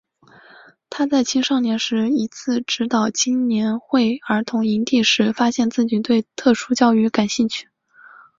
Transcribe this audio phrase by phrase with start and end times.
[0.89, 7.67] 他在青少年时一次指导青年会儿童营地时发现自己对特殊教育感兴趣。